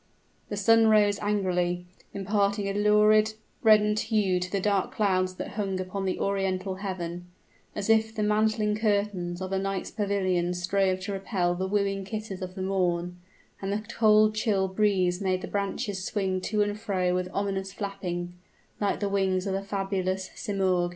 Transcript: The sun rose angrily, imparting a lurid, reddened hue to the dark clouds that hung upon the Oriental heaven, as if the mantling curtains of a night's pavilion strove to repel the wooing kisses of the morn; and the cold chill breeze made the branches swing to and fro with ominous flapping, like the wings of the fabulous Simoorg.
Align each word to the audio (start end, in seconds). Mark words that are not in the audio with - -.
The 0.49 0.57
sun 0.57 0.87
rose 0.87 1.19
angrily, 1.19 1.85
imparting 2.11 2.67
a 2.67 2.73
lurid, 2.73 3.35
reddened 3.61 3.99
hue 3.99 4.39
to 4.39 4.51
the 4.51 4.59
dark 4.59 4.91
clouds 4.91 5.35
that 5.35 5.49
hung 5.49 5.79
upon 5.79 6.05
the 6.05 6.19
Oriental 6.19 6.77
heaven, 6.77 7.27
as 7.75 7.87
if 7.87 8.15
the 8.15 8.23
mantling 8.23 8.75
curtains 8.75 9.41
of 9.43 9.51
a 9.51 9.59
night's 9.59 9.91
pavilion 9.91 10.55
strove 10.55 11.01
to 11.01 11.13
repel 11.13 11.53
the 11.53 11.67
wooing 11.67 12.03
kisses 12.03 12.41
of 12.41 12.55
the 12.55 12.63
morn; 12.63 13.17
and 13.61 13.71
the 13.71 13.83
cold 13.95 14.33
chill 14.33 14.67
breeze 14.67 15.21
made 15.21 15.41
the 15.43 15.47
branches 15.47 16.03
swing 16.03 16.41
to 16.41 16.63
and 16.63 16.79
fro 16.79 17.13
with 17.13 17.29
ominous 17.31 17.71
flapping, 17.71 18.33
like 18.79 19.01
the 19.01 19.07
wings 19.07 19.45
of 19.45 19.53
the 19.53 19.61
fabulous 19.61 20.31
Simoorg. 20.35 20.89